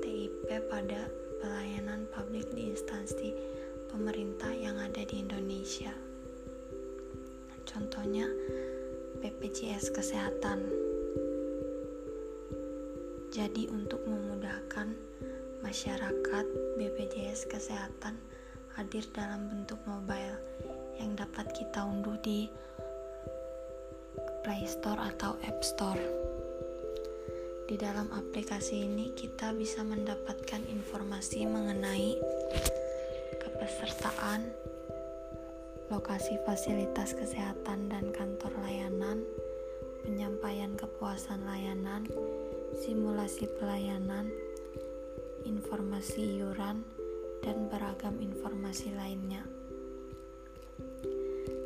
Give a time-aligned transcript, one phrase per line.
[0.04, 1.08] TIP pada
[1.40, 3.32] pelayanan publik di instansi
[3.88, 6.09] pemerintah yang ada di Indonesia.
[8.10, 8.34] Contohnya
[9.22, 10.66] BPJS Kesehatan.
[13.30, 14.98] Jadi untuk memudahkan
[15.62, 16.46] masyarakat,
[16.82, 18.18] BPJS Kesehatan
[18.74, 20.42] hadir dalam bentuk mobile
[20.98, 22.50] yang dapat kita unduh di
[24.42, 26.02] Play Store atau App Store.
[27.70, 32.18] Di dalam aplikasi ini kita bisa mendapatkan informasi mengenai
[33.38, 34.50] kepesertaan,
[35.90, 39.26] lokasi fasilitas kesehatan dan kantor layanan,
[40.06, 42.06] penyampaian kepuasan layanan,
[42.78, 44.30] simulasi pelayanan,
[45.50, 46.86] informasi iuran,
[47.42, 49.42] dan beragam informasi lainnya.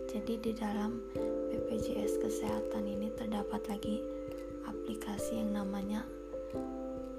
[0.07, 1.03] Jadi di dalam
[1.51, 3.99] BPJS Kesehatan ini terdapat lagi
[4.63, 6.07] aplikasi yang namanya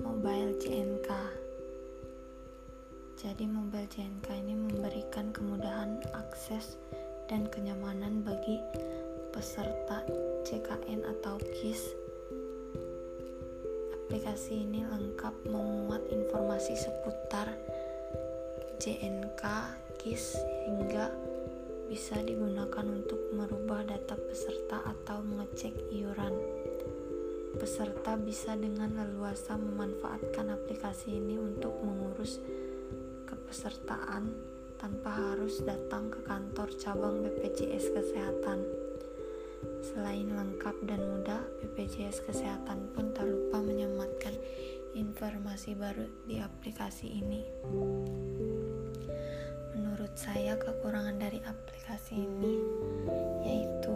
[0.00, 1.10] Mobile JNK.
[3.24, 6.76] Jadi Mobile JNK ini memberikan kemudahan akses
[7.32, 8.60] dan kenyamanan bagi
[9.32, 10.04] peserta
[10.44, 12.04] CKN atau KIS
[14.14, 17.50] Aplikasi ini lengkap memuat informasi seputar
[18.78, 19.42] JNK,
[19.98, 20.38] KIS,
[20.70, 21.10] hingga
[21.90, 26.30] bisa digunakan untuk merubah data peserta atau mengecek iuran.
[27.58, 32.13] Peserta bisa dengan leluasa memanfaatkan aplikasi ini untuk mengurus
[33.54, 34.34] kepesertaan
[34.82, 38.66] tanpa harus datang ke kantor cabang BPJS Kesehatan.
[39.78, 44.34] Selain lengkap dan mudah, BPJS Kesehatan pun tak lupa menyematkan
[44.98, 47.46] informasi baru di aplikasi ini.
[49.78, 52.58] Menurut saya, kekurangan dari aplikasi ini
[53.46, 53.94] yaitu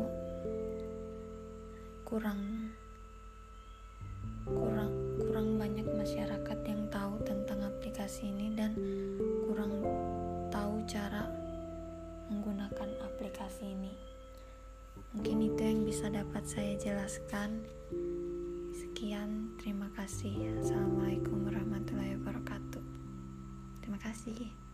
[2.07, 2.71] kurang
[4.47, 8.73] kurang kurang banyak masyarakat yang tahu tentang aplikasi ini dan
[15.17, 17.65] Mungkin itu yang bisa dapat saya jelaskan.
[18.77, 20.61] Sekian, terima kasih.
[20.61, 22.85] Assalamualaikum warahmatullahi wabarakatuh.
[23.81, 24.68] Terima kasih.